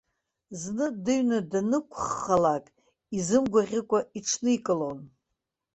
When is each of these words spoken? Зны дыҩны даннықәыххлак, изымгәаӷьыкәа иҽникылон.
Зны 0.61 0.87
дыҩны 1.03 1.39
даннықәыххлак, 1.51 2.65
изымгәаӷьыкәа 3.17 3.99
иҽникылон. 4.17 4.99